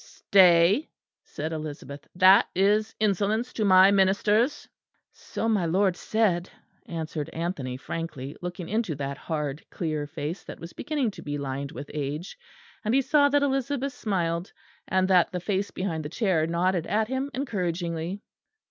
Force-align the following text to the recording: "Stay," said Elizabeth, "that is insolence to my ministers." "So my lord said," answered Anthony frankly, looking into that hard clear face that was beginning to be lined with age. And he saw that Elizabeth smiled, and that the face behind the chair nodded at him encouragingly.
"Stay," 0.03 0.89
said 1.23 1.53
Elizabeth, 1.53 2.07
"that 2.15 2.47
is 2.55 2.95
insolence 2.99 3.53
to 3.53 3.63
my 3.63 3.91
ministers." 3.91 4.67
"So 5.11 5.47
my 5.47 5.67
lord 5.67 5.95
said," 5.95 6.49
answered 6.87 7.29
Anthony 7.29 7.77
frankly, 7.77 8.35
looking 8.41 8.67
into 8.67 8.95
that 8.95 9.19
hard 9.19 9.63
clear 9.69 10.07
face 10.07 10.43
that 10.45 10.59
was 10.59 10.73
beginning 10.73 11.11
to 11.11 11.21
be 11.21 11.37
lined 11.37 11.71
with 11.71 11.91
age. 11.93 12.35
And 12.83 12.95
he 12.95 13.01
saw 13.03 13.29
that 13.29 13.43
Elizabeth 13.43 13.93
smiled, 13.93 14.51
and 14.87 15.07
that 15.07 15.31
the 15.31 15.39
face 15.39 15.69
behind 15.69 16.03
the 16.03 16.09
chair 16.09 16.47
nodded 16.47 16.87
at 16.87 17.07
him 17.07 17.29
encouragingly. 17.35 18.23